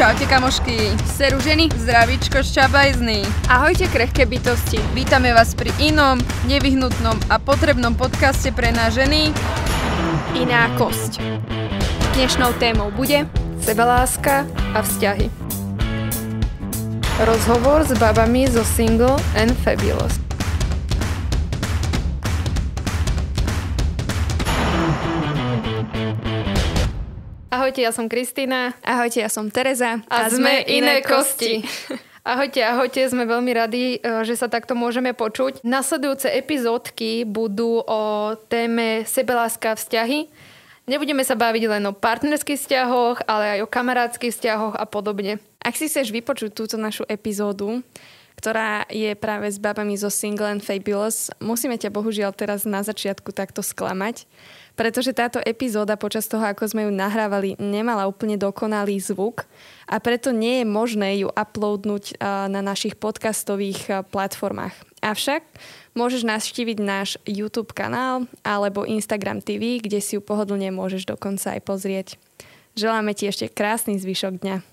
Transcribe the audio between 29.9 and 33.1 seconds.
A, a sme iné kosti. Ahojte, ahojte,